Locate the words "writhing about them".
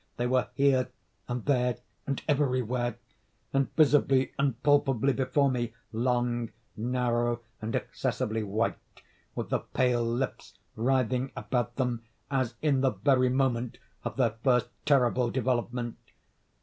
10.75-12.01